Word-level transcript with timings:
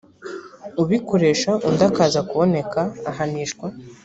ubikoresha 0.81 1.51
undi 1.67 1.83
akaza 1.89 2.19
kuboneka 2.29 2.79
ahanishwa 3.09 3.67